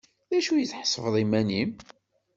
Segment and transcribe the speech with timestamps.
[0.29, 1.71] D acu tḥesbeḍ iman-im?